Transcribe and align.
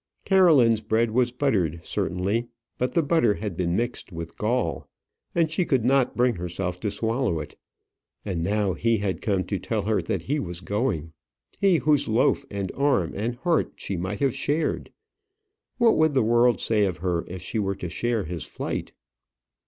Caroline's 0.25 0.81
bread 0.81 1.11
was 1.11 1.31
buttered, 1.31 1.79
certainly; 1.85 2.47
but 2.79 2.93
the 2.93 3.03
butter 3.03 3.35
had 3.35 3.55
been 3.55 3.75
mixed 3.75 4.11
with 4.11 4.35
gall, 4.35 4.89
and 5.35 5.51
she 5.51 5.63
could 5.63 5.85
not 5.85 6.15
bring 6.17 6.37
herself 6.37 6.79
to 6.79 6.89
swallow 6.89 7.39
it. 7.39 7.55
And 8.25 8.41
now 8.41 8.73
he 8.73 8.97
had 8.97 9.21
come 9.21 9.43
to 9.43 9.59
tell 9.59 9.83
her 9.83 10.01
that 10.01 10.23
he 10.23 10.39
was 10.39 10.61
going; 10.61 11.13
he 11.59 11.77
whose 11.77 12.07
loaf, 12.07 12.45
and 12.49 12.71
arm, 12.73 13.13
and 13.15 13.35
heart 13.35 13.73
she 13.75 13.95
might 13.95 14.21
have 14.21 14.33
shared. 14.35 14.91
What 15.77 15.95
would 15.97 16.15
the 16.15 16.23
world 16.23 16.59
say 16.59 16.85
of 16.85 16.97
her 17.05 17.23
if 17.27 17.43
she 17.43 17.59
were 17.59 17.75
to 17.75 17.87
share 17.87 18.23
his 18.23 18.43
flight? 18.43 18.93